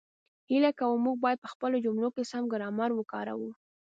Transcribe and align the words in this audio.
هیله 0.49 0.71
کووم، 0.79 1.01
موږ 1.05 1.17
باید 1.23 1.41
په 1.43 1.47
خپلو 1.53 1.75
جملو 1.85 2.09
کې 2.15 2.23
سم 2.31 2.43
ګرامر 2.53 2.89
وکاروو 2.95 3.51